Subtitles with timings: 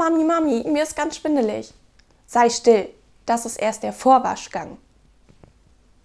[0.00, 1.74] Mami, Mami, mir ist ganz schwindelig.
[2.24, 2.88] Sei still,
[3.26, 4.78] das ist erst der Vorwaschgang.